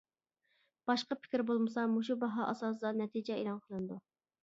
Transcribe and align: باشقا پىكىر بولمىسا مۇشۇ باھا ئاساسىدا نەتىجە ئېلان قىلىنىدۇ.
باشقا 0.91 1.17
پىكىر 1.25 1.45
بولمىسا 1.51 1.85
مۇشۇ 1.93 2.19
باھا 2.25 2.49
ئاساسىدا 2.51 2.97
نەتىجە 3.01 3.41
ئېلان 3.41 3.65
قىلىنىدۇ. 3.65 4.05